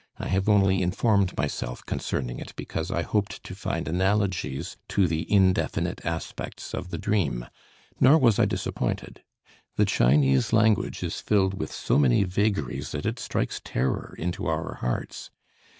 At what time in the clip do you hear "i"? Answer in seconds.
0.17-0.29, 2.89-3.03, 8.39-8.45